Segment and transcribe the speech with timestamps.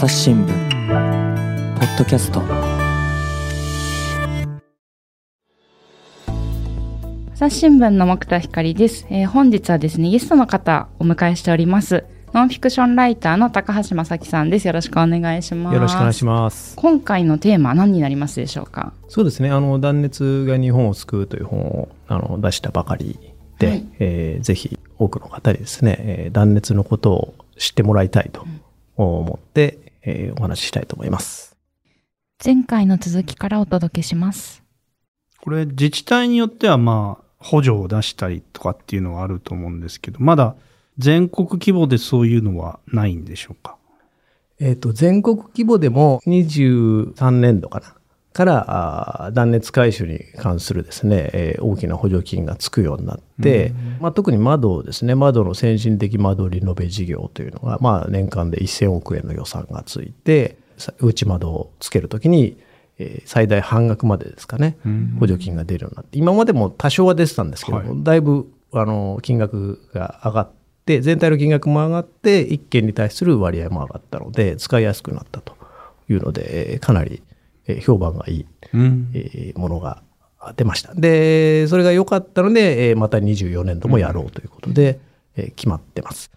[0.00, 0.48] 朝日新聞
[1.78, 2.40] ポッドキャスト。
[7.34, 12.06] 朝日新聞の木田光です、えー、本日はですねゲストの方お迎えしております。
[12.32, 14.66] ノンフィクションライターの高橋正樹さんです。
[14.66, 15.74] よろしくお願いします。
[15.74, 16.76] よろしくお願いします。
[16.76, 18.94] 今回のテーマ何になりますでしょうか？
[19.08, 19.50] そうですね。
[19.50, 23.18] あの断熱が日本を救うという本をあの出したばかり
[23.58, 28.46] で、はい、えー、ぜひ多くの方にですね、えー、断熱のことを知ってもらいたいと
[28.96, 31.56] 思って、うん、えー、お話ししたいと思います。
[32.44, 34.62] 前回の続きからお届けします。
[35.40, 40.54] これ自治体によってはまあ補助を出したりとかっていうのはあると思うんですけどまだ
[40.98, 43.76] 全国規模でそういうのはないんでしょうか？
[44.58, 47.94] えっ、と、全国規模でも23年度かな。
[48.32, 60.56] から断熱改修に関するですね、えー、大きな補助金がつくようになって、まあ、特に窓ですね窓の先進的窓リノベ事業というのが、まあ、年間で1000億円の予算がついて
[61.00, 62.56] 内窓をつけるときに、
[62.98, 64.78] えー、最大半額までですかね
[65.18, 70.50] 補助金が出るようになって今までも多少は出てたんですけども、はい、だいぶあの金額が上がっ
[70.86, 75.56] て全体の金額も上がって1件に対する割合も上がったので使いやすくなったと
[76.08, 77.22] いうのでかなり
[77.66, 80.02] え評判がいい、うん、えものが
[80.56, 80.94] 出ました。
[80.94, 85.00] で、それが良かったので、えまた24年度もやろうということで、
[85.36, 86.30] え決まってます。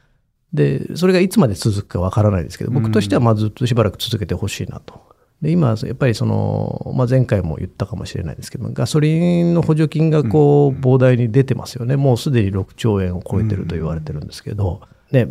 [0.53, 5.13] で、それがいつまで続くかわからないですけど、僕としてはまずっとしばらく続けてほしいなと。
[5.43, 14.81] で今やっぱりその、まあ、前回も言ったかもしれないですけどガソリンの補助金がこう膨大に出てますよね、もうすでに6兆円を超えてると言われてるんですけど、
[15.13, 15.27] ね、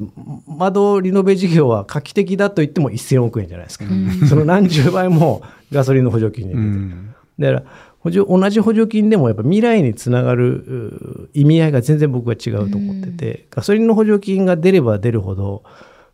[0.47, 3.85] 窓リノベ事業は画期的だと言っても1000億円じゃないですか、
[4.29, 15.65] その何十倍もガソリンの補助金に出てる、だから補助同じ補助金でもやっぱ未来につながる意味合いが全然僕は違うと思ってて、ガソリンの補助金が出れば出るほど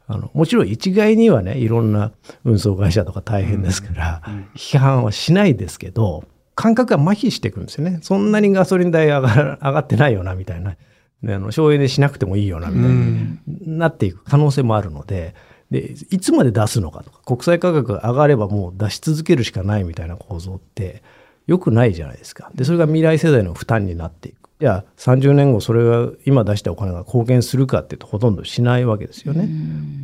[0.06, 2.12] あのもちろん一概にはねいろんな
[2.44, 4.22] 運送会社とか大変ですから、
[4.56, 6.24] 批判はしないですけど
[6.54, 8.00] 感覚が麻痺していくんですよね。
[8.02, 10.76] そんなにガソリン代上が上がってないよなみたいな
[11.22, 15.34] であの省エネしなくてもいいよなみたいになっていく可能性もあるので
[15.70, 21.02] でいつまで出すのかとか国際価格が上がればもう出し続けるしかないみたいな構造って
[21.46, 22.50] よくないじゃないですか。
[22.54, 24.50] でそれが未来世代の負担になっていく。
[24.60, 29.48] じゃあ30年後それが今出したお金が貢献するかっていうとほとんどしないわけですよね。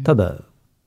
[0.04, 0.36] ただ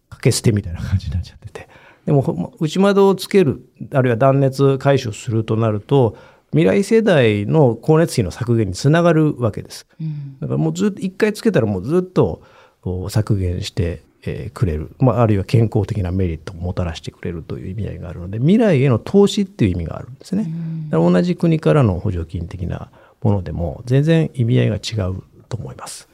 [0.10, 1.68] 掛け捨てみたいな感じになっちゃってて。
[2.06, 6.18] でも内窓をつけるあるいは断熱解消するとなると
[6.52, 9.86] 未来世代の光熱費の削減につながるわけです。
[10.40, 12.42] だからもうずっと一回つけたらもうずっと
[13.10, 14.02] 削減して
[14.54, 20.50] くれる、まあ、あるいは健康的なメリットをもたらしてくれるという意味合いがあるので未来への投資っていう意味があるんですね。
[20.92, 22.92] 同じ国からの補助金的な
[23.22, 26.08] ものでも全然意味合いが違うと思います。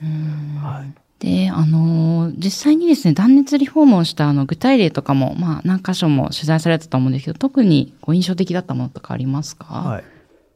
[0.61, 9.66] はいで、あのー、実際にですね、断熱リフォームをしたあの具体例とかも、まあ、何箇所も取材されたと思うんですけど、特にこう印象的だったものとかありますか？
[9.66, 10.03] はい。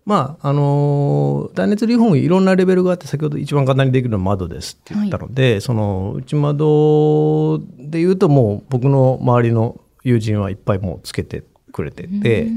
[0.08, 12.48] まあ、あの断熱リフォームいろんなレベルがあって先ほど一番簡単にできるのは窓ですって言ったので、はい、その内窓でいうともう僕の周りの友人はいっぱいもうつけてくれてて。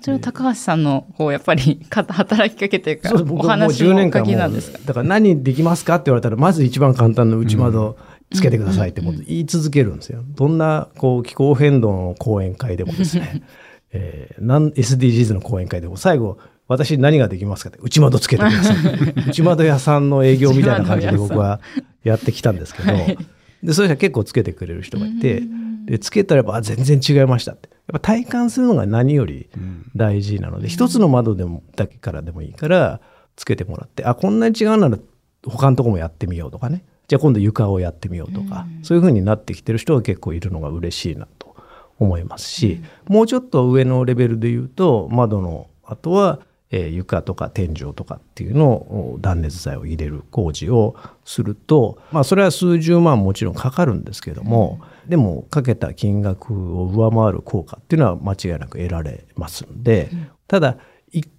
[0.00, 4.78] それを高橋さんのこうやっぱり働きかけていうかお話のおかげなんですか？
[4.84, 7.96] だから何できますかって言われたらまず一番簡単な内窓
[8.30, 10.22] つけてくださいって言い続けるんですよ。
[10.26, 13.42] どんなこう気候変動の講演会でもですね、
[13.92, 18.76] えー、SDGs の講演会でも最後私何ができますかって内窓つけてください。
[19.28, 21.60] 内窓屋さんの営業みたいな感じで僕は
[22.02, 23.18] やってきたんですけど、はい、
[23.62, 25.42] でそれじゃ結構つけてくれる人がいて
[25.86, 27.68] でつけたらば全然違いましたって。
[27.68, 29.48] やっぱ体感するのが何より
[29.94, 33.00] 大事なので、一つの窓でもだけからでもいいから
[33.36, 34.98] つけてもらってあこんなに違うなら
[35.44, 36.84] 他のとこもやってみようとかね。
[37.06, 41.54] じゃあ今度床をやってみようとか、そういうふうになってきてる人が結構いるのが嬉しいなと
[42.00, 46.40] 思いますし、もうちょっと上のレベルで言うと窓のあとは
[46.70, 60.78] えー、床とか天井とかっていうのを断熱材を入れる工事をすると、まあ、それは数十万もちろんかかるんですけども、うん、でもかけた金額を上回る効果っていうのは間違いなく得られますので、うん、ただ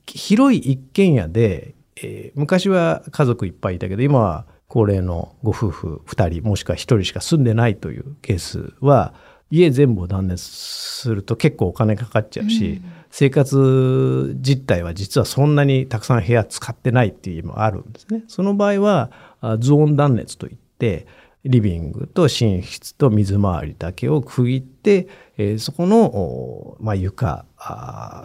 [0.05, 9.13] 広い一軒家で、えー、昔は家族いっぱいいたけど今は高齢のご夫婦2人もしくは1人しか住んでないというケースは
[9.49, 18.23] 家全部を断熱すると結構お金かかっちゃうし、うん生活実態は実はそんなにたくさん部屋使ってないっていうのもあるんですね。
[18.27, 19.11] その場合は
[19.59, 21.07] ゾーン断熱といって
[21.45, 25.07] リビングと寝室と水回りだけを区切って、
[25.37, 27.45] えー、そこの、まあ、床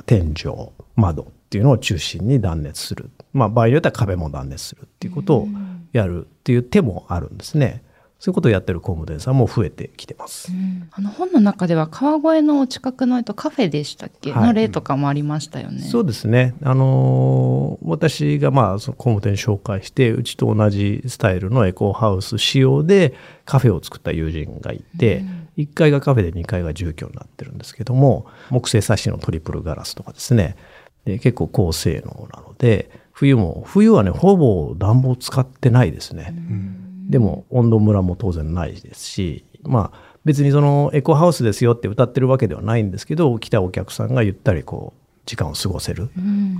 [0.06, 5.48] 天井窓っていうのを中心に断熱する、まあ、場合によっては壁も断熱するっていうことを
[5.92, 7.82] やるっていう手もあるんですね。
[8.22, 10.52] そういうことをやってる工務店さんも増えてきてます。
[10.92, 15.82] あの本の中では川越のお近くのえっとカフェでしたっけ、はいの例とかもありましたよね。
[15.82, 16.54] そうですね。
[16.62, 23.12] あのー私がまあその工務店紹介してうちと同じスタイルのエコーハウス仕様で
[23.44, 25.24] カフェを作った友人がいて、
[25.56, 30.54] 1階がカフェで2階が住居になってるんですけども木製サッシのトリプルガラスとかですね
[31.04, 36.32] で結構高性能なので冬も冬はねほぼ暖房使ってないですね。
[37.12, 46.10] でも温度ムラも当然ないですしまあ別にそのエコハウスですよって歌ってるわけではないんですけど来たお客さんがゆったりこう時間を過ごせる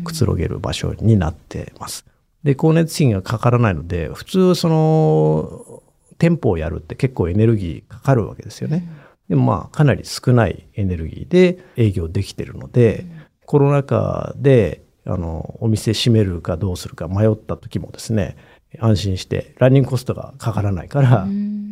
[0.05, 2.05] くつろげる場所になってます。
[2.45, 5.83] で光熱費がかからないので普通その
[6.19, 8.89] 店舗をやるって結構エネルギーかかるわけですよね。
[9.29, 13.07] でもまあかなり少ないエネルギーで営業できてるので、
[13.47, 18.37] コロナ禍であのお店閉めるかどうするか迷った時もですね
[18.81, 21.27] 安心してランニングコストがかからないから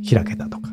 [0.09, 0.69] 開けたとか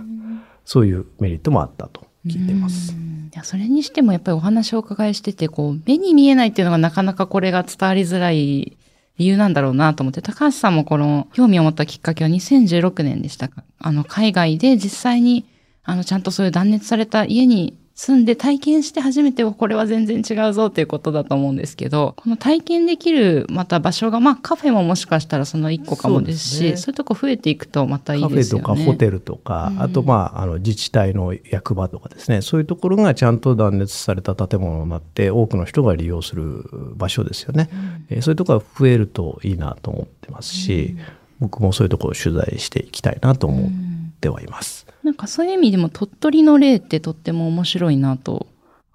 [0.66, 2.94] そういうメリットもあったと聞いてます。
[2.94, 2.96] い
[3.34, 8.78] やそれにしてもやっぱりお話をお伺いしててこう目に見えないっていうのがなかなかこれが伝わりづらい
[9.18, 13.64] 理由なんだろうなと思って高橋さんもこの興味を持ったきっかけは2016年でしたか？
[13.80, 15.46] あの海外で実際に
[15.84, 26.70] あのちゃんとそういう断熱された家に住んで体験して初めてこれは全然違うぞっていうことだと思うんですけどこの体験できるまた場所がまあカフェももしかしたらその一個かもですしそう,、ね。
[26.70, 28.66] いうとこ増えていくとまたいカフェといですよね。
[28.66, 32.44] かホテルとか、あとまああの自治体の役場とかですね。
[32.44, 37.70] そういうところがちゃんと断熱された建物になって多くの人が利用する場所ですよね、
[38.10, 40.96] えーそういうところが増えるといいなと思ってますし、
[41.40, 43.72] 僕もそういうところを取材していきたいなと思っ
[44.20, 44.87] てはいます。
[45.08, 48.46] なんかそういう意味でも鳥取の例ってとっても面白いなと、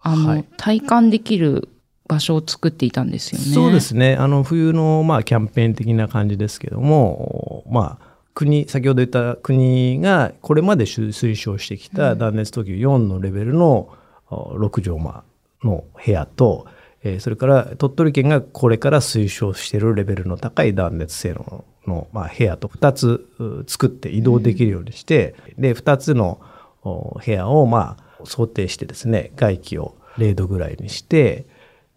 [0.02, 1.70] あの、はい体感できる
[2.06, 3.46] 場所を作っていたんですよね。
[3.46, 4.16] そうですね。
[4.16, 13.88] あの、冬の、まあ、キャンペーン的な感じですけども、まあ、国、先ほど言った国がこれまで推奨してきた断熱等級4のレベルの
[14.28, 15.24] お6畳間
[15.64, 16.66] の部屋と、
[17.04, 26.40] えーそれから鳥取県がこれから推奨しているレベルの高い断熱性能の、まあ、部屋と2つう作って移動できるようにして、で、2つの
[26.82, 31.46] お部屋を、まあ、想定してですね、外気を0度ぐらいにして、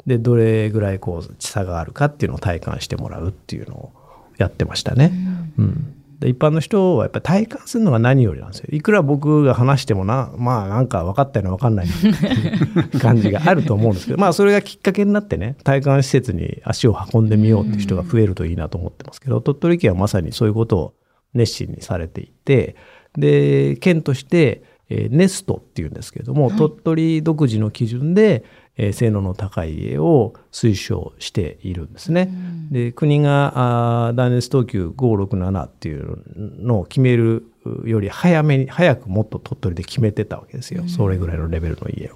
[0.05, 3.91] でどれぐらいこう差があるかっていうのを体感してもらうっていうのを
[4.37, 5.11] やってましたね。
[5.57, 8.67] うんで一般の人はやっぱり体感するのが何よりなんですよ。
[8.71, 20.93] いくら僕が話してもなまあなんか分かったような分かんないっていう感じがあると思うんですけどまあそれがきっかけになってね体感施設に足を運んでみようって人が増えるといいなと思ってますけど鳥取県はまさにそういうことを
[21.33, 22.75] 熱心にされていて
[23.17, 28.43] で県として、えーネストっていうんですけれども、鳥取独自の基準で、
[28.77, 32.29] えー性能の高い家を推奨しているんですね。
[32.71, 37.45] で国が断熱等級567っていうのを決める
[37.85, 42.15] より早めに早くもっと鳥取で決めてたわけですよ、それぐらいのレベルの家を。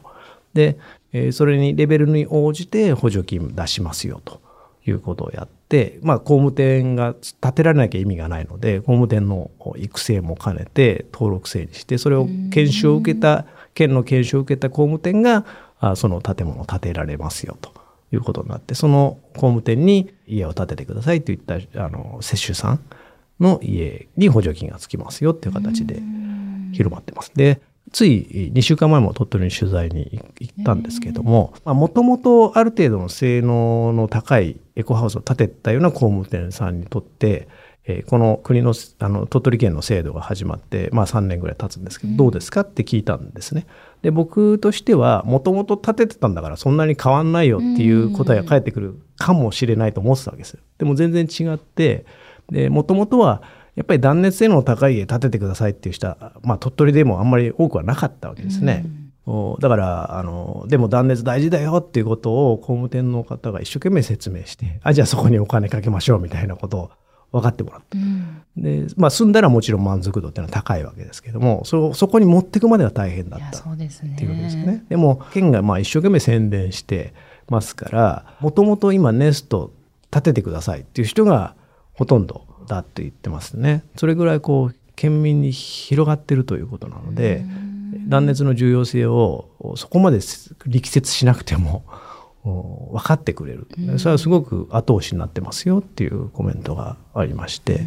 [0.54, 0.78] で、
[1.14, 4.42] えーそれにレベルに応じて補助金出しますよと
[4.86, 15.46] いうことをやって、まあ、工務店が建てられなきゃ意味がないので工務店の育成も兼ねて登録制にしてそれを研修を受けた県の研修を受けた工務店が
[15.80, 17.74] あその建物を建てられますよと
[18.12, 22.80] いうことになってその工務店に家を建ててくださいといったあの接種さん
[23.40, 26.02] の家に補助金がつきますよっていう形で
[26.74, 27.31] 広まってます。
[27.36, 27.62] で
[27.92, 37.48] つい2週間前も鳥取に取材に行ったんですけどももともとある程度の性能の高いエコハウスを建てたような工務店さんにとって、
[37.90, 43.66] えーこの国のあの鳥取県の制度が始まって、まあ、3年ぐらい経つんですけど、どうですかって聞いたんですね。
[44.04, 50.60] で僕としてはもともと建ててたんだからそんなに変わんないよっていう答えが返ってくるかもしれないと思ってたわけですよ。
[50.78, 52.06] でも全然違って
[52.69, 53.42] もともとは
[53.76, 58.86] やっぱり断熱性能の高い家建ててくださいっていう人は、まあ、鳥取でもあんまり多くはなかったわけですね。
[59.26, 66.92] おだからあのでも断熱大事だよっていうことを工務店の方が一生懸命説明してあじゃあそこにお金かけましょうみたいなことを
[67.31, 67.98] 分かってもらって
[68.57, 74.14] で、まあ、住んだらもちろん満足度っていうのは高いわけですけどもそそこに持っていくまでは大変だったそうですね。
[74.16, 74.86] っていうことですよね。
[74.90, 77.14] でも県がまあ一生懸命宣伝して
[77.48, 79.71] ますからもともと今ネスト
[80.12, 81.56] 建ててくださいっていう人が
[81.94, 83.83] ほとんどだって言ってますね。
[83.95, 87.45] それぐらいこう県民に広がってるということなので
[88.07, 90.19] 断熱の重要性をそこまで
[90.66, 91.92] 力説しなくてもお
[92.44, 93.68] 分かってくれる。
[93.98, 97.81] それはすごく後押しになってますよっていうコメントがありまして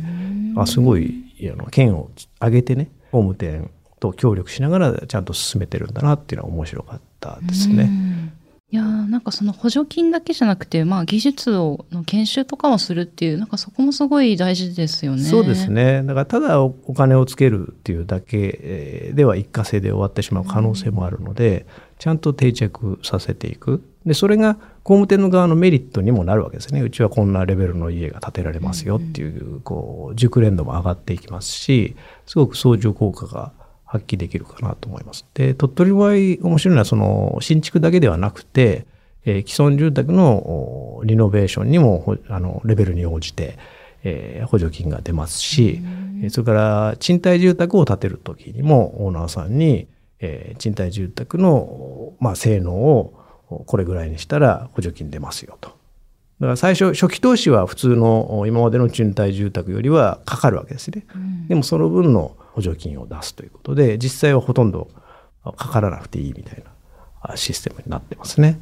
[0.56, 8.32] あすごいあの県を挙げてね工務店と協力しながらちゃんと進めてるんだなっていうのは面白かったですね。
[8.71, 15.23] いやーなんかその補助金だけじゃなくて、まあ、技術をの研修とかをするっていうなんかそこもすごい大事ですよね。
[15.23, 16.02] そうですね。
[16.04, 21.66] だからただおお金をつけるっていうだけえーでは一過性で終わってしまう可能性もあるので、
[21.99, 26.80] ちゃんと定着させていくでそれが工務店の側のメリットにもなるわけですね。
[26.80, 31.94] うちはこんなレベルの家が建てられますよっていうこう熟練度も上がっていきますし
[32.26, 33.52] すごく相乗効果が
[33.85, 35.25] 発揮できるかなと思います。
[35.35, 38.87] で鳥取の場合面白いのはその新築だけではなくて、
[39.25, 43.59] えー既存住宅のおリノベーションにもほあのレベルに応じて、
[44.02, 45.80] えー補助金が出ますし、
[46.23, 49.87] えーそれから賃貸住宅を建てる時にもオーナーさんに、
[50.21, 53.21] えー賃貸住宅の、まあ、性能を
[53.66, 55.71] これぐらいにしたら補助金出ますよと。
[56.40, 61.06] だから最初初期投資は普通の今までの賃貸住宅よりはかかるわけですね。
[61.49, 64.88] でもその分の補助金を出すということで実際はほとんど
[65.56, 66.71] かからなくていいみたいな
[67.21, 68.61] あシステムになってますね。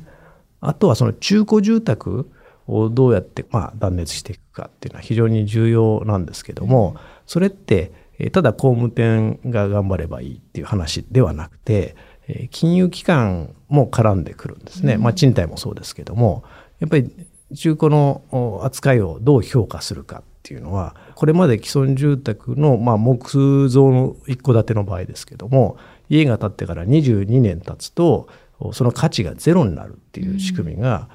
[0.61, 2.30] あとはその中古住宅
[2.66, 11.97] をどうやってまあ断熱していくかっていうのは非常に重要なんですけどもそれってえーただ工務店が頑張ればいいっていう話ではなくて
[12.30, 14.96] えー金融機関も絡んでくるんですね。
[14.96, 16.44] まあ賃貸もそうですけども
[16.78, 17.10] やっぱり
[17.54, 25.76] 中古のお扱いをどう評価するかっていうのはこれまで既存住宅の、まあ、木造の一戸建ての場合ですけども
[26.08, 31.08] 家が建ってから22年経つとおその価値がゼロになるっていう仕組みが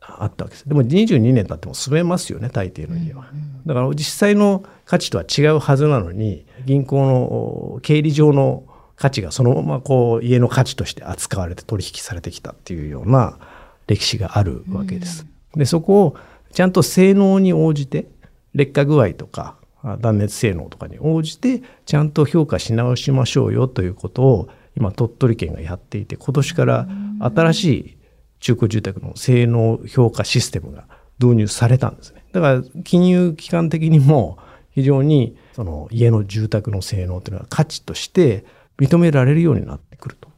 [0.00, 0.68] あったわけです。
[0.68, 3.26] でも22年経っても住めますよね大抵の家は。
[3.66, 7.22] だから実際の価値とは違うはずなのに銀行の
[7.74, 8.64] お経理上の
[9.00, 13.38] 価値がそのままこう家の価値として扱われて取引されてきたっていうような
[13.86, 15.26] 歴史があるわけです。
[15.54, 16.16] でそこを
[16.52, 18.08] ちゃんと性能に応じて
[18.54, 26.88] 劣化具合とかあ断熱性能とかに応じてちゃんと評価し直しましょうよということを今鳥取県がやっていて今年から
[27.20, 27.96] 新しい
[28.40, 30.84] 中古住宅の性能評価システムが
[31.18, 32.22] 導入されたんですね。
[32.32, 34.36] だから金融機関的にも
[34.72, 38.44] 非常にその家の住宅の性能というのは価値として
[38.80, 40.28] 認められるようになってくると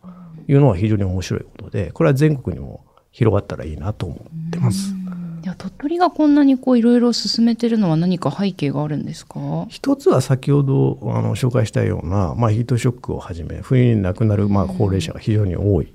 [0.49, 4.95] いうのは非常に面白いことでこれは全国にも広がったらいいなと思ってます。
[5.43, 9.67] いや鳥取がこんなにこういろいろ進めてるのは何か背景があるんですか？
[9.69, 15.93] 一つは先ほどあの紹介したような、まあ、ヒートショックをはじめ冬に亡くなるまあ高齢者が非常に多い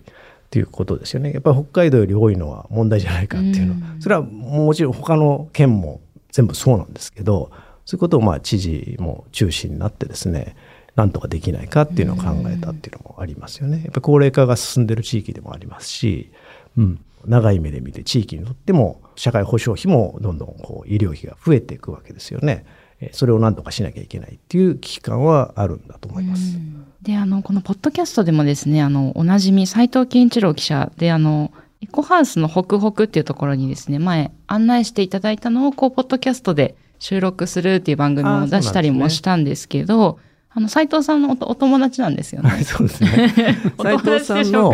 [0.50, 1.32] ということですよね。
[1.32, 3.74] やっぱり北海道より多いのは問題じゃないかっていうの。
[3.74, 6.02] はそれはもちろん他の県も
[6.32, 7.50] 全部そうなんですけど
[7.86, 10.58] そういうことをまあ知事も中心になってですね
[10.98, 13.78] なんとかできないかっていうのを考えたっていうのもありますよね。
[13.78, 16.32] やっぱり高齢化が進んでる地域でもありますし、
[16.76, 22.66] うん、長い目で見て地域にとっても社会保障費もどんどんこう医療費が増えていくわけですよね。
[23.00, 26.58] えーそれを何とかしなきゃいけないっていう危機感はあるんだと思います。
[27.04, 31.52] であのこのポッドキャストでもですねあのおなじみ斉藤健一郎記者であの
[31.82, 40.18] エコハウスのホクホクっていうところにですね前案内していただいたのをこうポッドキャストで収録するっていう番組を出したりもしたんですけど
[40.58, 42.50] あの斉藤さんのおお友達なんですよね。
[42.66, 43.32] そうですね。
[43.78, 44.74] お斉藤さんの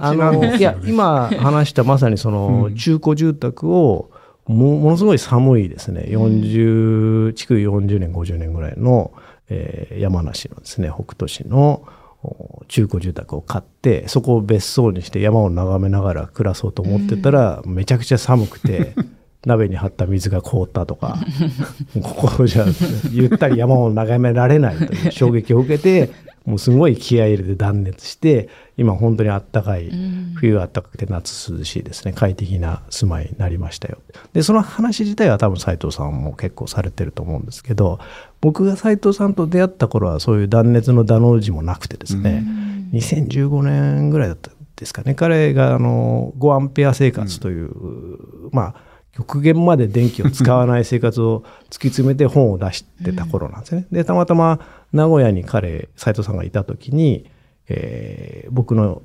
[0.00, 4.10] あのいや今話したまさにその中古住宅を
[4.48, 6.06] もものすごい寒いですね。
[6.08, 9.12] 40築40年50年ぐらいの、
[9.48, 11.84] えー山梨のですね北杜市の
[12.24, 18.94] お中古住宅を買ってそこを別荘にして山を眺めながら暮らそうと思ってたら、めちゃくちゃ寒くて
[19.44, 21.18] 鍋に張った水が凍ったとか
[22.02, 22.64] ここじゃ
[23.10, 26.10] ゆったり山を眺められないという衝撃を受けて
[26.46, 29.92] もうすごい気合い入れて断熱して今本当にあったかい
[30.34, 32.12] 冬あったかくて夏涼しいですね。
[32.12, 33.98] 快適な住まいになりましたよ。
[34.32, 38.00] でその話自体は多分斉藤さんも結構されてると思うんですけど
[38.40, 42.44] 僕が斉藤さんと出会った頃はそういう断熱の「ダの字もなくてですね、
[42.92, 45.14] 2015年ぐらいだったですかね。
[45.14, 47.70] 彼があの5アンペア生活という、
[48.50, 53.86] まあ極限まで電気を使わない生活を突き詰めて本を出してた頃なんですね。
[53.92, 54.60] でたまたま
[54.92, 57.30] 名古屋に彼斉藤さんがいた時に、
[57.68, 59.02] えー僕の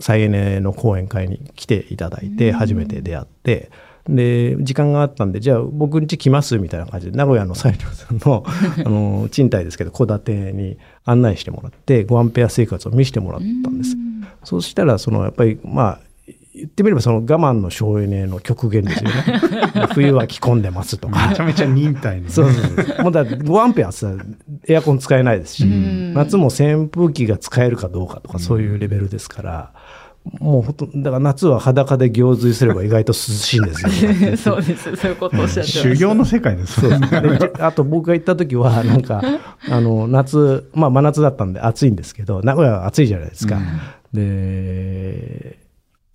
[0.00, 3.70] 再エネの講演会に来ていただいて初めて出会って。
[4.08, 8.44] で時間があったんでじゃあ僕ん家来ますみたいな感じで名古屋の斉藤さんの
[8.84, 13.96] あの賃貸ですけど戸建てに案内してもらって5アンペア生活を見せてもらったんです。
[14.44, 16.00] そうしたらそのやっぱりまあ
[16.54, 19.16] 言ってみればその我慢の省エネの極限ですよね。
[19.92, 21.40] 冬は着込んでますとかめち。
[21.40, 22.30] ゃめちゃ忍耐に、ね。
[22.30, 23.02] そうそうそう。
[23.02, 24.12] もうだって5アンペアさ
[24.68, 25.66] エアコン使えないですし、
[26.14, 29.70] 夏も扇風機が使えるかどうかとかそういうレベルですから、
[30.40, 34.36] もうほとんだから夏は裸で行水すれば意外と涼しいんですよ。
[34.38, 36.80] そうですそういうことをおっしゃってました修行の世界です。
[36.80, 39.22] そうでじあと僕が行った時はなんか
[39.68, 43.58] あの夏まあ真夏だったんで暑いんですけど名古屋は暑いじゃないですか。
[44.12, 45.63] で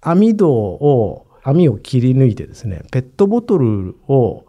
[0.02, 4.46] 網戸を、網を切り抜いてですね、ペットボトルを、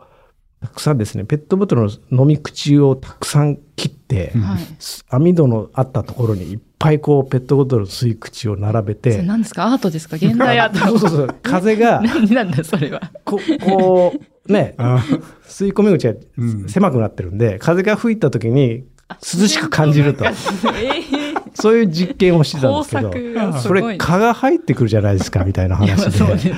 [0.60, 4.62] たくさんですね、ペットボトルの飲み口をたくさん切って、はい。
[5.08, 9.72] 網戸のあったところにいっぱいこうペットボトルの吸い口を並べて、何ですか？
[9.72, 10.16] アートですか？
[10.16, 10.78] 現代アート。
[10.90, 13.00] そうそうそう、風が 何なんだそれは。
[13.24, 14.12] ここ
[14.48, 15.02] う、ね、あ
[15.46, 18.84] 吸い込み口がうん狭くなってるんで、風が吹いた時に
[19.20, 20.24] 涼しく感じると。
[20.24, 26.54] えーそういう実験をしてたんですけ工ど、それ蚊が入ってくるじゃないですかみたいな話で。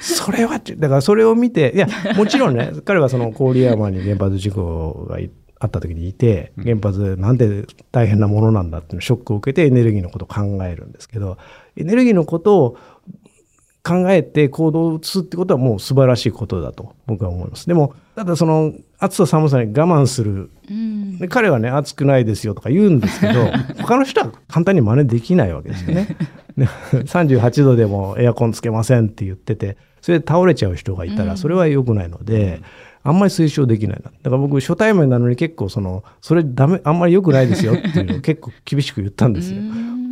[0.00, 11.36] それは、だからそれを見て、いや、もちろんね、 彼はその郡山に原発事故がいあった時にいて、原発なんで大変なものなんだっていうのショックを受けてエネルギーのことを考えるんですけど、
[11.76, 12.76] エネルギーのことを
[13.82, 17.66] 考えて行動を移すってことはもう素晴らしいことだと僕は思います。
[17.66, 21.18] でも、ただその暑さ寒さに我慢するうん。
[21.18, 23.50] で彼はね暑くないですよとか言うんですけど
[23.82, 26.16] 他の人は簡単に真似できないわけですよね。
[26.56, 32.60] ね38度でもエアコンつけませんって言っててそれで倒れちゃう人がいたうんらそれは良くないので、
[33.02, 39.60] あんまり推奨できないなだから僕初対面なのに結構そのそれダメあんまり良くないですよっていうのを結構厳しく言ったんですよ。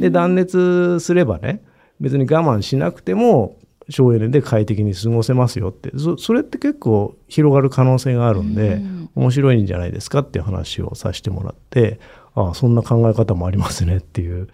[0.01, 1.63] で断熱すればね
[2.01, 3.57] 別に我慢しなくても
[3.89, 5.93] 省エネで快適に過ごせますよって。
[5.97, 8.97] そそれって結構広がる可能性があるんで、うん。
[9.17, 11.99] 面白いんじゃないですかっていう話をさせてもらって
[12.35, 14.49] ああそんな考え方もありますねっていう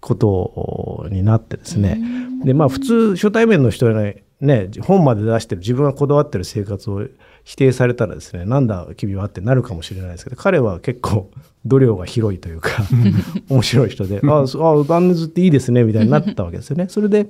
[0.00, 2.00] ことになってですね、
[2.44, 7.06] でまあ普通初対面の人はねね本まで出してる自分がこだわってる生活を
[7.44, 11.30] 否定されたらですねなんだ君はってなるかもしれないですけど彼は結構
[11.64, 12.70] 度量が広いというか
[13.48, 16.86] 面白い人で「ああ断熱っていいですね」みたいになったわけですよね。
[16.90, 17.26] それで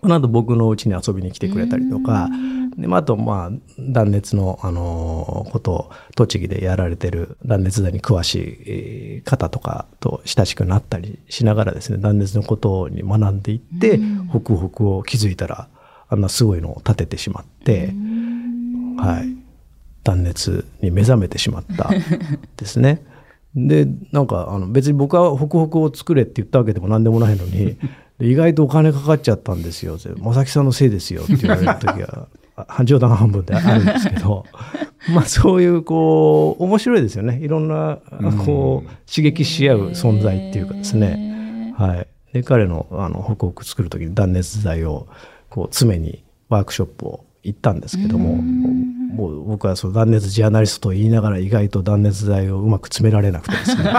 [0.00, 2.30] この後僕の家に遊びに来てくれたりとか、
[2.78, 15.68] でまあ、あとまあ断熱の、あのーことを栃木でやられてる断熱材に詳しいえー方とかと親しくなったりしながらですね断熱のことに学んでいって、ホクホクを気づいたら
[16.10, 17.94] あんなすごいのを立ててしまって、
[18.98, 19.36] はい、
[20.02, 21.88] 断熱に目覚めてしまった
[22.56, 23.02] ですね。
[23.54, 27.76] でなんかあの別に僕はホクホクを作れって言ったわけでも何でもないのに
[28.18, 29.96] で意外とお金かかっちゃったんですよ。
[29.96, 34.44] って正木さんのせいですよって言われる時は あ冗談半分であるんですけど。
[35.14, 37.40] まあそういうこう面白いですよね。
[37.42, 37.98] いろんな
[38.44, 41.74] こう刺激し合う存在っていうかですね。
[41.76, 45.08] はい、で彼のあのホクホク作る時に断熱材を
[45.50, 53.84] こう詰めにワークショップを行ったんですけどももう僕はその断熱ジャーナリストと言いながら意外と断熱材をうまく詰められなくてですね。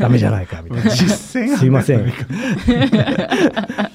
[0.00, 0.90] ダメじゃないかみたいな。
[0.90, 2.04] 実践すいません。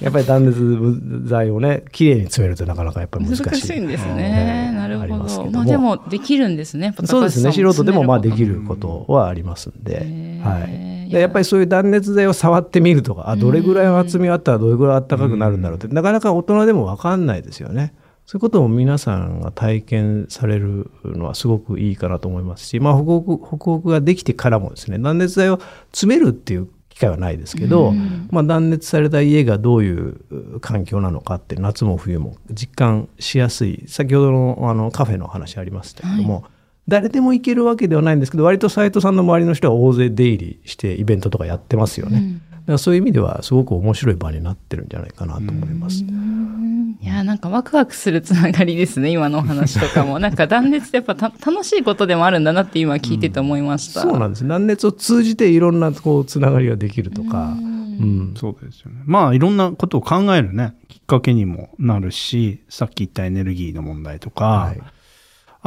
[0.00, 3.44] やっぱり断熱材をね綺麗に詰めるとなかなかやっぱり難しい。
[3.44, 4.68] 難しいんですね。
[4.70, 5.50] うんなるほど。
[5.50, 6.94] まあでもできるんですね。
[7.04, 7.52] そうですね。
[7.52, 8.46] 素人でもまあできる。
[8.46, 17.94] ることはありますんで、はい、でやっぱりそういう断熱材を触ってみるとかあどれぐらいの厚みがあったらどれぐらい暖かくなるんだろうってなかなか大人でも分かんないですよね。
[18.26, 25.60] そういうことを皆さんが体験されるのはすごくいいかなと思いますし、まあ、北北北北ができてからもですね断熱材を
[25.92, 28.26] 詰めるっていう機会はないですけど、うん。
[28.30, 36.44] まあ、断熱された家がどういうう環境なのかって夏も冬も実感しやすい先ほどのあのカフェの話ありましたけども、
[36.88, 42.18] 誰でも行けるわけではないんですけど割と斉藤さんの周りの人は大勢出入りしてイベントとかやってますよね。
[42.18, 42.34] うん。
[42.34, 46.04] だからそういう意味ではすごく面白い場になってるんじゃないかなと思います。
[46.04, 46.98] うん。
[47.00, 50.18] いやなんかワクワクするつながりですね今のお話とかも。
[50.20, 54.46] なんか断熱ってやっぱた楽しいことでもあるんだなって今聞いてて思いました、そうなんです。
[54.46, 58.34] 断熱を通じていろんなこうつながりができるとか、うん。
[58.36, 59.02] そうですよね。
[59.06, 64.80] まあいろんなことを考えるね、きっかけにもなるし、さっき言ったエネルギーの問題とか、はい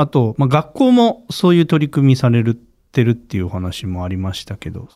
[0.01, 2.41] あと、まあ、学校もそういう取り組みされ
[2.93, 4.87] てるっていうお話もありましたけど、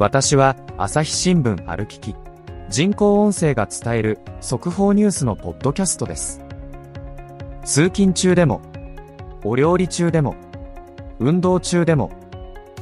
[0.00, 2.16] 私は朝日新聞歩きき。
[2.68, 6.40] 人工音声が伝える速報ニュースのポッドキャストです。
[7.64, 8.60] 通勤中でも
[9.44, 10.34] お料理中でも
[11.20, 12.10] 運動中でも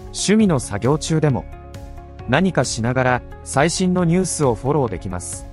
[0.04, 1.44] 趣味の作業中でも
[2.28, 5.46] 何かしながら最新のニュースをフォローできます。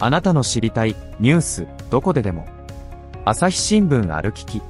[0.00, 2.46] あなたの知りたいニュースどこででも。
[3.24, 4.60] 朝日新聞あるきき。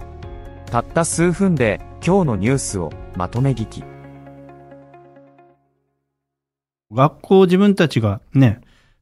[0.66, 3.82] たった数分で今日のニュースをまとめ聞き。
[6.92, 8.60] 学校自分たちがね、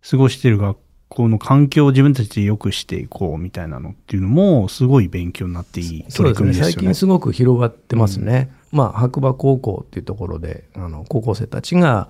[0.08, 0.89] 過ごしてる学校。
[1.10, 6.72] 校の環境を自分たちで良くしていこうみたいなのっていうのも、すごい勉強になっていい取りそうですね組みですよね。
[6.72, 8.50] 最近すごく広がってますね。
[8.72, 12.08] まあ白馬高校っていうところであの高校生たちが、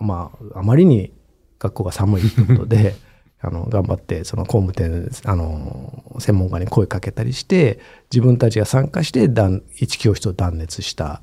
[0.00, 1.12] まあ、あまりに
[1.58, 2.96] 学校が寒いということで
[3.40, 7.78] あの頑張ってその工務店あの専門家に声かけたりして
[8.10, 11.20] 自分たちが参加して断一教室を断熱した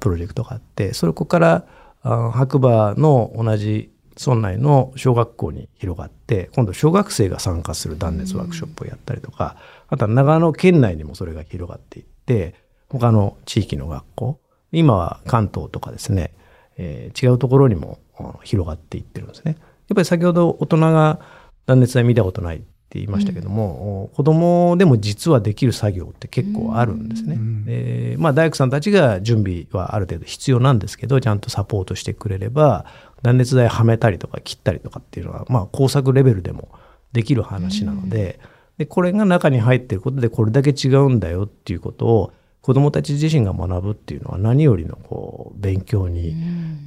[0.00, 1.64] プロジェクトがあってそこから
[2.02, 3.90] あ白馬の同じ
[4.24, 9.56] 村内の小学校に広がって今度小学生が参加する断熱ワークショップをやったりとか、
[9.88, 12.54] あとは長野県内にもそれが広がっていって
[12.88, 14.40] 他の地域の学校
[14.72, 16.32] 今は関東とかですね、
[16.76, 17.98] えー、違うところにも
[18.42, 19.56] 広がっていってるんですね。
[19.88, 21.20] やっぱり先ほど大人が
[21.66, 27.34] 断熱材見たことないって言いましたけども、うん、子供でも実はできる作業って結構あるんですね。
[27.34, 32.86] うん、でまあ大工さんたちが準備はある程度必要なんですけどちゃんとサポートしてくれれば
[33.22, 36.68] 断熱材はめたりとか切ったりとかっていうのは、まあ、工作レベルでも
[37.12, 38.38] できる話なので
[38.78, 46.34] でこれが中に入ってることでこれだけ違うんだよっていうことを子どもたち自身が学ぶっていうのは何よりのこう勉強に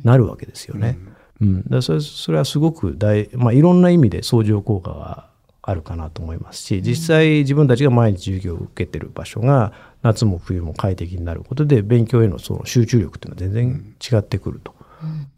[0.03, 0.97] なるわけですよね。
[1.41, 5.31] うん、うん、それそれはすごく大、まあ、いろんな意味で相乗効果が
[5.63, 14.73] あるかなと思いますし実際自分たちが毎日授業を受けてる場所が夏も冬も快適になることで勉強へのその集中力っていうのは全然違ってくると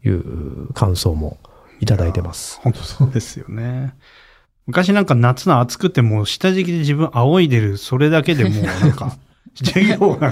[0.04, 1.38] いう感想も
[1.80, 2.60] いただいてます。
[2.62, 3.94] 本当そうですよね。
[4.66, 9.18] 昔なんか夏の暑くても下敷きで自分仰いでるそれだけでもうなんか
[9.54, 10.30] 授業なんか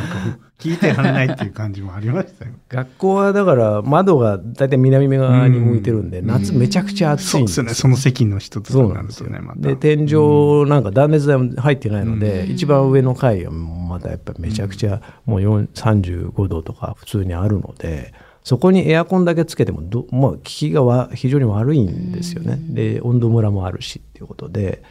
[0.59, 2.53] 聞いてられないっていう感じもありましたよ。
[2.69, 7.75] 学校はだから窓が大体南側に向いてるんで、夏めちゃくちゃ暑いんですそうですね。
[7.75, 9.61] その席の一つなんですよね、また。
[9.61, 18.13] で、天井なんか断熱材も入ってないので、一番上の階はまだやっぱりめちゃくちゃもう35度とか普通にあるので、
[18.45, 22.59] そこにエアコンだけつけてもど、まあ、効きがわ非常に悪いんですよね。
[22.61, 24.83] で、温度ムラもあるしっていうことで、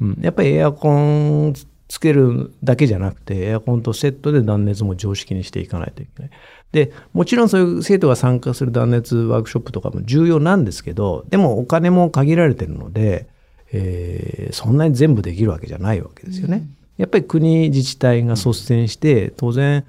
[0.00, 1.54] うん、やっぱりエアコン
[1.88, 6.30] つけるだけじゃなくて、エアコンとセットで断熱も常識にしていかないといけない。
[6.70, 13.26] で、もちろんそういう生徒が参加する断熱ワークショップとかも重要なんですけど、でもお金も限られてるので、
[13.72, 16.58] えー、そんなに全部できるわけじゃないわけですよね。
[16.58, 19.84] うん、やっぱり国自治体が率先して、当然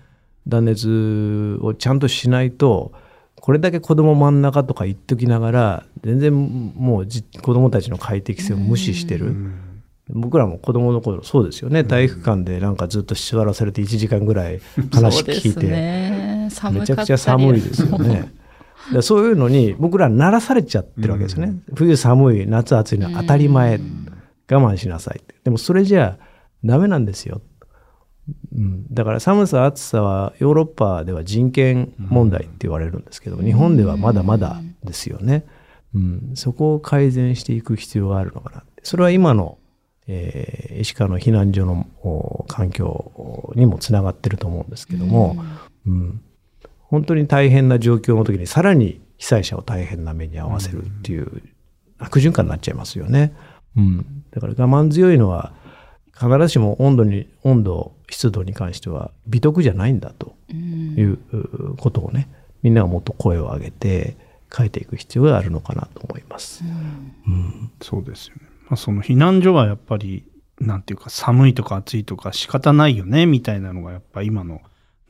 [0.48, 2.94] 断熱をちゃんとしないと、
[3.41, 6.34] これだけ子供真ん中とか言っときながら、全然
[6.75, 7.08] もう
[7.41, 9.27] 子供たちの快適性を無視してる。
[9.27, 9.67] うん
[10.13, 14.60] 僕らも子供の頃そうですよね、体育館でなんかずっと座らされて1時間ぐらい
[14.91, 18.30] 話聞いて、ね、めちゃくちゃ寒いですよね。
[19.01, 21.54] そういうのに僕ら慣らされちゃってるわけですよね。
[21.69, 24.08] うん、冬寒い、夏暑いのは当たり前、うん、
[24.51, 26.17] 我慢しなさいでもそれじゃ
[26.65, 27.41] ダメなんですよ。
[28.56, 35.46] うん、だから寒さ暑さはヨーロッパでは人権問題って言われるんですけど、日本ではまだまだですよね。
[35.94, 39.58] うん、そこを改善していく必要があるのかなそれは今の
[40.08, 45.38] えー、石川の避難所の環境にもつながってると思うんですけども、
[45.86, 46.22] うん、うん、
[46.80, 51.44] 本当に大変な状況の時にさらに被災者を大変な目に遭わせるっていう
[52.00, 53.34] 悪循環になっちゃいますよね。
[53.78, 55.54] うん、だから我慢強いのは
[56.13, 61.17] 必ずしも温度に温度湿度に関しては美徳じゃないんだという
[61.78, 62.30] ことをね
[62.62, 64.15] みんながもっと声を上げて
[64.56, 66.63] 変えていく必要があるのかなと思います。
[67.26, 68.41] うん、うん、そうですよね。
[68.69, 70.26] まあ、その避難所はやっぱり、
[70.60, 74.62] なんていうか寒いとか暑いとか仕方ないよね、みたいなのがやっぱ今の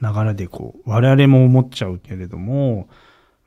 [0.01, 2.87] 流れでこう、我々も思っちゃうけれども、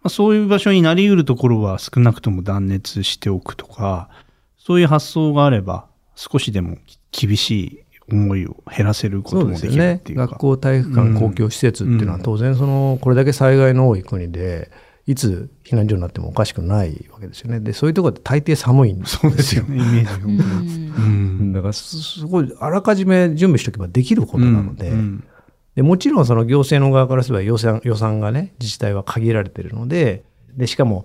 [0.03, 4.11] まあ、そういう場所になり得るところは少なくとも断熱しておくとか、
[4.59, 5.87] そういう発想があれば
[6.17, 6.79] 少しでも
[7.13, 10.27] 厳しい思いを減らせることもできるっていうか。
[10.27, 14.71] ね、学校、体育館、公共施設っていうのは当然その、これだけ災害の多い国で、
[15.07, 17.61] いつ避難所になってもおかしくないわけですよね。
[17.61, 19.21] で、そういうところって大抵寒いんですよ。
[19.23, 25.25] そうですよね、イメージうん、だから、すごい、あらかじめ準備しておけばできることなので、うん、
[25.75, 30.25] でもちろんその行政の側からすれば予算予算がね、自治体は限られているので、
[30.57, 31.05] で、しかも、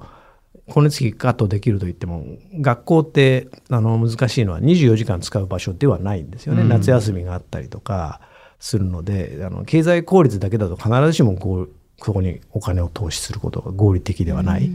[0.70, 6.62] 光熱費カットできると言っても、学校ってあの難しいのは24時間使う場所ではないんですよね。
[6.62, 8.22] うん、夏休みがあったりとか
[8.60, 14.70] するので、あの経済効率だけだと必ずしもこうそこにお金を投資することが合理的ではない、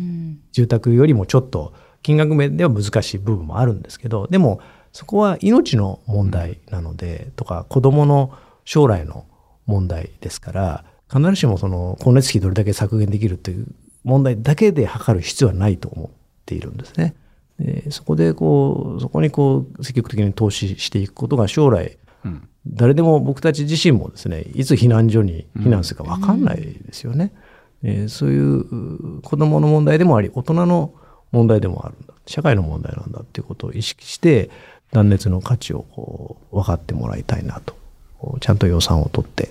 [0.53, 4.61] 住宅よりもちょっと金額面では難しい部分もあるんですけどでも
[4.93, 8.33] そこは命の問題なので、とか子どもの
[8.65, 9.25] 将来の
[9.67, 13.67] 問題ですから必ずしもその光熱費どれだけ削減できるという
[14.05, 16.11] 問題だけで測る必要はないと思っ
[16.47, 17.15] ているんですね。
[17.59, 22.49] でそこでこうそこにこう積極的に投資していくことが将来、うん。
[22.67, 27.35] 誰でも僕たち自身もですねいつ避難所に避難するか分かんないですよね、
[27.83, 30.95] うん、えー、そういう子どもの問題でもあり大人の
[31.31, 32.15] 問題でもあるんだ。
[32.27, 34.51] 社会の問題なんだっていうことを意識して
[34.93, 37.75] 断熱の価値をこう分かってもらいたいなと。
[38.41, 39.51] ちゃんと予算を取って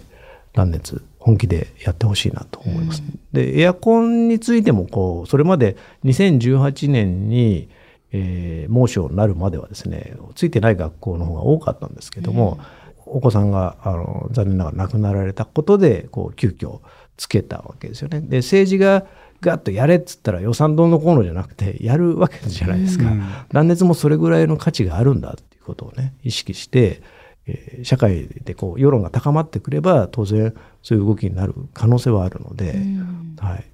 [0.54, 3.02] 断熱本気でやってほしいなと思います。
[3.02, 7.70] うん、でエアコンについてもこうそれまで2018年に
[8.12, 12.60] えー猛暑になるまではですねついてない学校の方が多かったんですけども、
[13.06, 16.82] お子さんがあの残念ながら亡くなられたことでこう急遽
[17.16, 18.20] つけたわけですよね。
[18.20, 19.06] で政治が
[19.40, 23.06] ガッとやれっつったら予算どうのこうのじゃなくてやるわけじゃないですか。
[23.06, 27.02] うん断熱もそれぐらいの価値があるんだっていうことをね意識して、
[27.48, 33.36] えー社会でこう世論が高まってくれば当然そういう動きになる可能性はあるので、うん。
[33.40, 33.66] はい、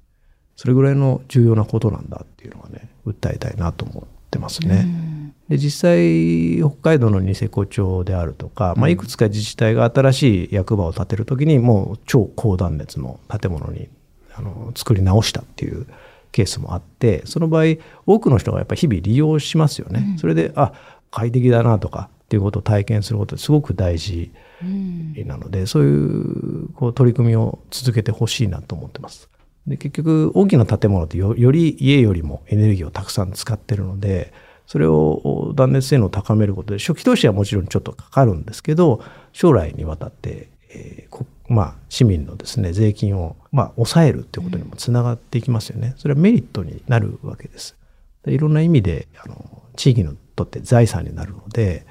[0.56, 5.10] それぐらいの重要なことなんだっていうのはね訴えたいなと思ってますね。
[5.48, 13.88] で実際北海道のニセコ町であるとか、まあ、いくつか自治体が新しい役場を建てる時にもう超高断熱の建物に
[14.34, 15.86] あの作り直したっていう
[16.30, 20.16] ケースもあってその場合多くの人がやっぱり日々利用しますよね。
[20.18, 20.72] それであ
[21.10, 24.30] 快適だなとかっていうことを体験することってすごく大事
[24.62, 29.28] うんなのでそういうこう取り組みを続けてほしいなと思ってます。
[29.66, 34.32] で結局大きな建物ってよより家よりもエネルギーをたくさん使ってるので
[34.68, 45.94] それを断熱性能を高めることで初期投資はもちろんちょっとかかるんですけど将来にわたって、えーこまあ、市民のですね税金を、まあ、抑えるっていうことにもつながっていきますよね。
[45.96, 47.76] それはメリットになるわけです。
[48.24, 51.86] でいろんな意味であの地域にとって財産になるので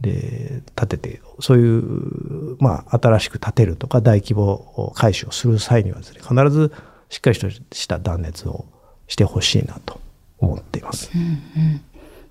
[0.00, 6.72] で建ててそういう、まあ、新しく建てるとか大規模改修をする際にはですね必ず
[7.08, 8.66] しっかりとした断熱を
[9.06, 10.00] してほしいなと
[10.38, 11.10] 思っています。
[11.14, 11.80] うん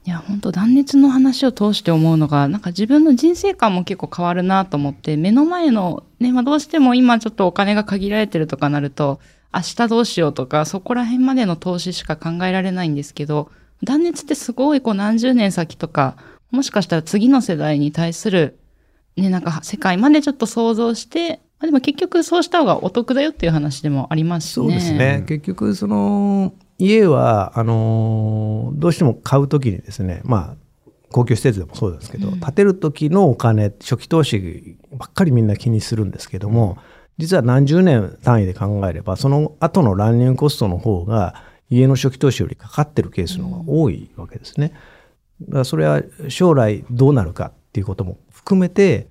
[0.06, 9.22] いや本当断熱の話を通して思うのがなんか自分の人生観も結構変わるなと思って目の前の、ねまあ、どうしても今ちょっとお金が限られてるとかなると
[9.54, 13.50] 明日どうしようとかそこら辺までの投資しか考えられないんですけど
[13.82, 16.18] 断熱ってすごいこう何十年先とか
[16.54, 18.60] もしかしたら次の世代に対する
[19.18, 24.66] ねなんか世界までちょっと想像してまあでも結局そうした方がお得だよっていう話でもありますしね。
[24.66, 25.24] そうですね。
[25.26, 36.78] 結局、その、家は、あの、どうしても買うときにですね、まあ、公共施設でもそうですけど、建てる時のお金、初期投資ばっかりみんな気にするんですけども、
[37.18, 41.36] 実は何十年単位で考えれば、その後の乱入コストの方が、
[41.70, 44.74] 家の初期投資よりかかってるケースの方が多いわけですね。
[45.42, 49.08] だからそれは将来どうなるかっていうことも含めて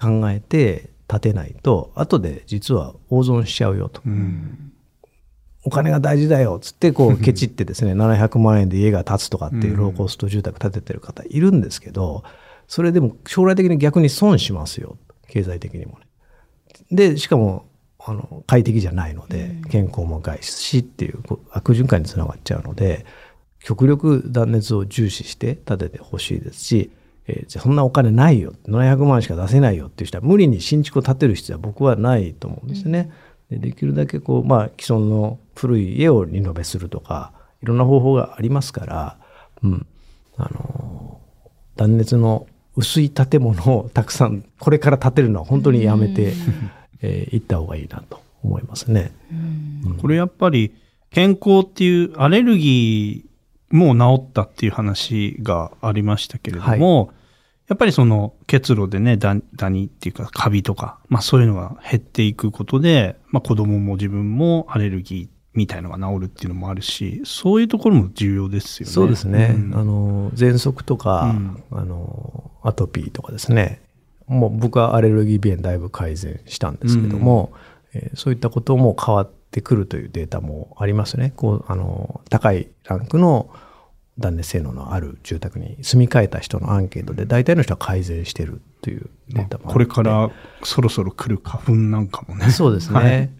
[0.00, 4.00] 考えて建てないと、後で実は大損しちゃうよと。
[4.06, 4.70] うん
[5.66, 12.22] お金が大事だよっつってこう ケチってですね700万円で家が建つとかっていうローコスト住宅建ててる方いるんですけど
[12.68, 16.06] それでも将来的に逆に損しますよ経済的にもね。
[16.90, 17.66] でしかも
[17.98, 23.06] あの快適じゃないので健康も害しっていう悪循環につながっちゃうので
[23.64, 26.90] 極力断熱を重視して建ててほしいですし、
[27.26, 33.10] えーじゃあそんなお金ないよ700万しか出せないよっていう人は無理に新築を建てる必要は僕はないと思うんですね。
[33.48, 39.16] でできるだけこう、まあ、既存の古い家をリノベするとかいろんな方法がありますから、
[39.62, 39.86] うん、
[40.36, 41.20] あの
[41.76, 42.46] 断熱の
[42.76, 46.34] 薄い建物をたくさんこれから建てるのは本当にやめてい、
[47.00, 49.12] えー、った方がいいなと思いますね。
[50.02, 50.74] これやっぱり
[51.10, 53.33] 健康っていうアレルギー
[53.74, 57.10] も治ったっていう話がありましたけれども、
[57.66, 68.92] やっぱりその結露でね、ダダニっていうかカビとか、まあそういうのが減っていくことで、まあ子供も自分もアレルギーみたいのが治るっていうのもあるし、そういうところも重要ですよね。
[68.92, 69.54] そうですね。
[69.56, 73.80] うんあの、喘息とか、うんあの、アトピーとかですね。
[74.28, 77.64] もう僕はアレルギー鼻炎だいぶ改善したんですけども、えー
[78.14, 81.32] そういったことも変わってくるというデータもありますね。
[81.36, 83.50] こう、あの、高いランクの
[84.18, 90.30] 断熱性能のある住宅に住み替えた人のアンケートで大体の人は改善してるというデータもこれから
[90.62, 92.50] そろそろ来る花粉なんかもね。
[92.50, 92.98] そうですね。
[92.98, 93.30] はい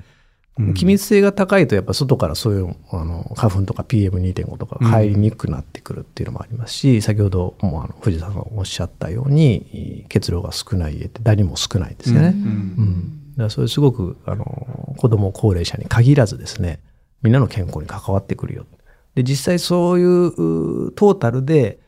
[0.56, 12.28] うん気密性が高いとやっぱ外からそういうあの花粉とか PM2.5 とかが入りにくくなってくるっていうのもありますし、先ほどもあの藤田さんがおっしゃったように結露が少ない家ってダニも少ないですよね。
[12.28, 16.80] ううんんだからそれすごくあの子供高齢者に限らずですね
[17.22, 18.66] みんなの健康に関わってくるよ。
[19.14, 21.78] で実際そういううトータルで、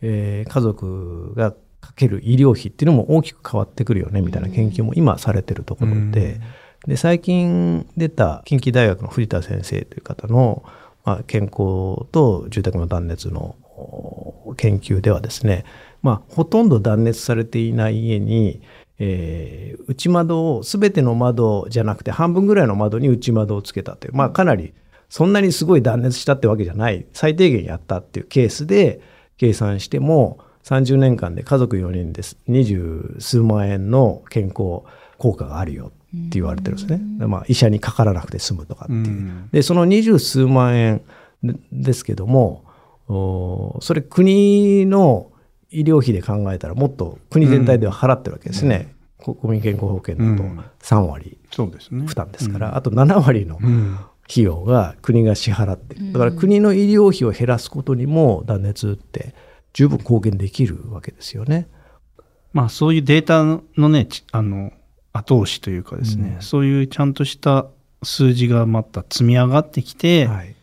[0.00, 6.40] えー家族がかける医療費っていうのも大きく変わってくるよねみたいな研究も今されてるところで。
[6.86, 10.62] で最近出た近畿大学の藤田先生という方の、
[11.04, 15.64] まあ、健康と住宅の断熱のお研究ではですね、
[16.02, 18.62] まあ、ほとんど断熱されていない家に、
[18.98, 24.74] えー内窓を全ての窓じゃなくて半分ぐらいの窓に内窓をつけたという、まあ、かなり
[25.08, 29.00] そんなにすごい断熱したってわけじゃない最低限やったっていうケースで
[29.38, 34.82] 計算しても30年間で家族4人です二十数万円の健康
[35.18, 35.90] 効果があるよっ
[36.28, 37.26] て言われてるんですね。
[37.26, 38.98] まあ、医者にかからなくて済むとかっていう。
[38.98, 41.02] うんでその二十数万円
[41.42, 42.64] でですけども
[43.08, 45.30] おそれ国の
[45.70, 48.94] 医療費で考えたらもっと国全体では払ってるわけですね。
[49.18, 52.06] こ国民健康保険だとうん3割そうですね。
[52.06, 53.98] 負担ですから、あと7割のうん。
[54.28, 55.94] 費用が国が支払って。
[55.94, 59.34] だから国の医療費を減らすことにも断熱って
[59.72, 61.68] 十分貢献できるわけですよね。
[62.52, 63.44] まあそういうデータ
[63.80, 64.72] のね、ちあの、
[65.12, 67.66] 後押しというかですね、うんそういうちゃんとした
[68.02, 70.55] 数字がまた積み上がってきて、はい。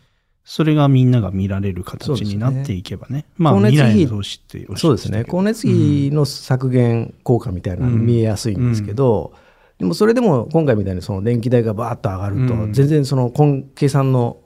[0.46, 3.26] それがみんなが見られる形になっていけばね。
[3.38, 5.24] まあ未光熱費来の投資ってそうですね。
[5.24, 9.34] 光熱費の削減効果みたいなのが見えやすいんですけど、
[9.78, 12.74] でもそれでも今回みたいにその電気代がバーッと上がると、うん。
[12.74, 14.38] 全然その根計算の、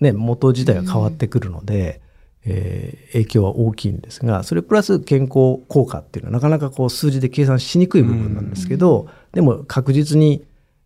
[0.00, 2.00] ね、元自体が変わってくるので、
[2.44, 10.44] えー影響は大きいんですが、それプラス健康効果っていうのはなかなかこう数字で計算しにくい部分なんですけど、でも確実に、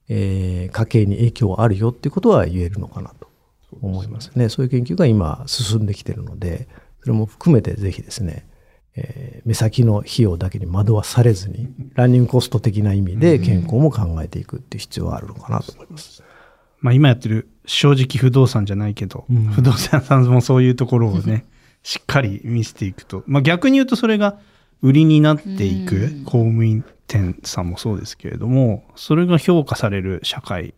[0.09, 3.24] えー家計に影響はあるよっていうことは言えるのかなと
[3.83, 4.49] 思いますね。
[4.49, 6.69] そういう研究が今進んできているので、
[7.01, 8.47] それも含めてぜひですね、
[8.97, 16.23] えー目先の費用だけに惑わされずに、ランニングコスト的な意味で健康も考えていくっていう必要はあるのかなと思います。
[16.81, 21.45] まあ今やってる正直不動産じゃないけど、うん不動産屋さんもそういうところをね、
[21.83, 24.39] しっかり見せていくと、まあ逆に言うとそれが
[24.81, 30.75] 売りになっていくうん公務員店さんもそうですけれども、それが評価される社会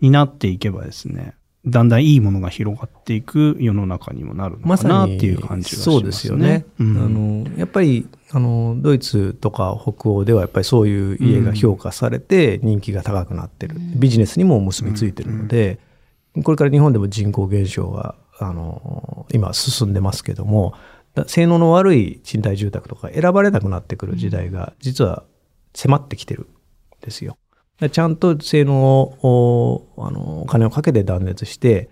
[0.00, 5.94] になっていけばですね、だんだんいいものが広がっていく世の中にもなるのまさにかなっていう感じがしますね。
[5.94, 6.64] そうですよね。
[6.80, 15.78] うんあのやっぱりあのドイツとか北欧ではやっぱりそういう家が評価されて人気が高くなってる、ビジネスにも結びついてるので、
[16.42, 20.74] これから日本でも人口減少があの今進んでますけども
[21.14, 25.24] だ性能の悪い賃貸住宅とか選ばれなくなってくる時代が実は
[25.74, 26.46] 迫ってきてるん
[27.02, 27.36] ですよ。
[27.90, 31.88] ちゃんと性能をおあのお金をかけて断熱して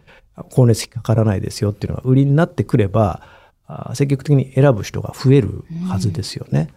[0.50, 3.22] 光熱費かからないですよっていうのが売りになってくれば
[3.66, 6.68] あ積極的に選ぶ人が増えるはずですよね。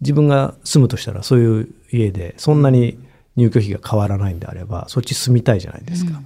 [0.00, 2.98] 自分が住むとしたらそういう家でそんなに
[3.36, 6.20] 入居費が変わらないんであればそっち住みたいじゃないですか。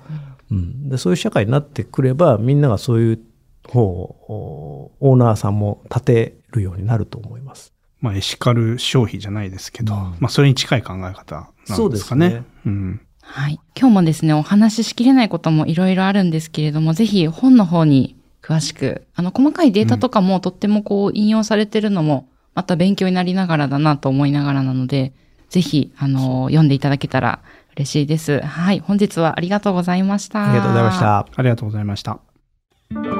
[0.50, 3.20] うん、でそういう社会になってくればみんながそういう
[3.68, 7.75] 方をおオーナーさんも立てるようになると思います。
[8.00, 11.76] まあエシカル消費じゃないですけど、うんまあそれに近い考え方なんですかね。
[11.76, 13.00] そうですねうん。
[13.20, 13.60] はい。
[13.78, 25.12] 今日もですね、お話ししきれないこともいろいろあるんですけれども、ぜひ本の方に詳しく、あの、細かいデータとかもとってもこう引用されてるのも、また勉強になりながらだなと思いながらなので、
[25.50, 27.42] ぜひ、あの、読んでいただけたら
[27.74, 28.40] 嬉しいです。
[28.40, 28.80] はい。
[28.80, 30.48] 本日はありがとうございました。
[30.48, 31.00] ありがとうございまし。
[31.00, 31.18] た。
[31.18, 33.15] ありがとうございました。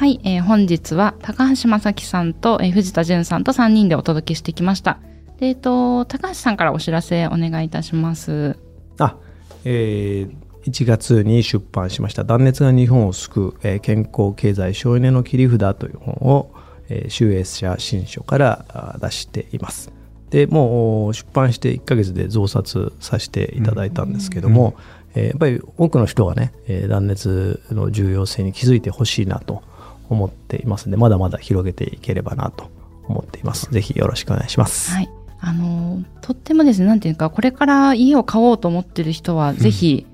[0.00, 4.98] はい、えー本日は高橋正樹さんと、えー藤田淳さんと3人でお届けしてきました。
[5.38, 8.56] で、えっと、高橋さんからお知らせお願いいたします。
[8.98, 9.18] あ、
[9.66, 10.34] えー
[10.64, 16.50] 1月に出版しました「断熱が日本を救う、えー健康経済省エネの切り札」という本を、
[16.88, 19.92] えー、集英社新書からあ出しています。
[20.30, 24.76] でもう出版して1ヶ月で増刷させていただいたんですけども、
[25.14, 29.62] えーやっぱり多くの人がね、えー断熱の重要性に気づいてほしいなと
[30.10, 32.70] 思っていますのでまだまだ広げていければなと
[33.08, 33.70] 思っています。
[33.70, 34.92] ぜひよろしくお願いします。
[34.92, 35.10] はい。
[35.40, 40.06] あのー、とってもですね、なんていうか、これから家を買おうと思ってる人は、ぜひ、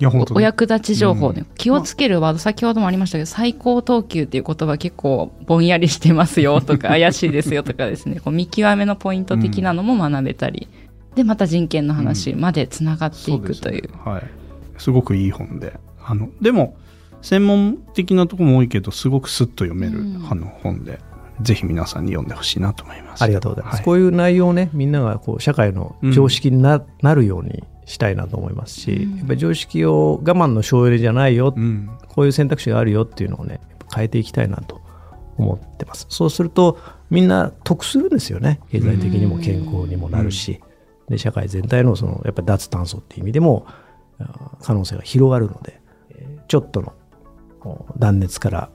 [0.00, 10.68] いや、本当おお役立ち情報ね、うん気をつけるワード、先ほどもありましたけど、最高等級っていう言葉結構ぼんやりしてますよとか、 怪しいですよとかですね、こう見極めのポイント的なのも学べたり、
[11.14, 13.90] で、また人権の話までつながっていくという。
[14.04, 14.22] はい。
[14.78, 15.74] すごくいい本で。
[16.04, 16.76] あの、でも、
[17.24, 21.00] 専門的なところも多いけど、すごくスッと読める、うんあの本で、
[21.40, 23.22] ぜひ皆さんに読んでほしいなと思います。
[23.22, 23.76] ありがとうございます。
[23.76, 31.88] はいこういう内容をね、みんながこう社会の常識にな,、なるようにしたいなと思いますし、うんやっぱり常識を我慢の省エネじゃないよ、うん。
[32.08, 33.60] こういう選択肢があるよっていうのをね、
[33.94, 34.82] 変えていきたいなと
[35.38, 36.06] 思ってます。
[36.10, 38.60] そうすると、みんな得するんですよね。
[38.70, 40.60] 経済的にも健康にもなるし、
[41.08, 43.66] で社会全体のそのやっぱり脱炭素っていう意味でも
[44.60, 46.92] 可能性が広がるので、えーちょっとの
[47.98, 48.70] 断熱から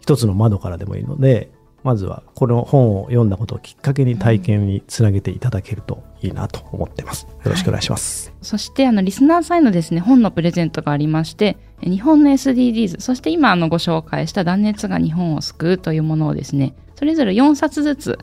[0.00, 1.50] 一つの窓からでもいいので、
[1.82, 7.26] まずはこの本を読んだことをきっかけに体験につなげていただけるといいなと思ってます。
[7.44, 8.32] よろしくお願いします。
[8.42, 18.18] そして、あの、リスナーさんへのですね、本のプレゼントがありまして、日本の SDGs、そして今、あの、ご紹介した断熱が日本を救うというものをですね、それぞれ4冊ずつ、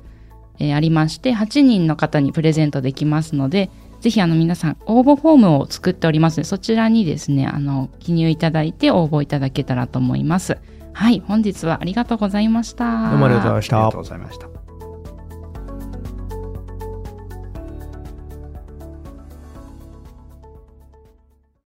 [0.60, 3.70] えーありまして、8人の方にプレゼントできますので、
[4.02, 10.58] ぜひ、あの、皆さん、応募フォームを作っておりますので、そちらにですね、あの、記入いただいて応募いただけたらと思います。
[10.94, 13.10] はい、本日はありがとうございました。
[13.10, 14.02] どうもありがとうございましたありがとう。
[14.02, 14.57] ございました。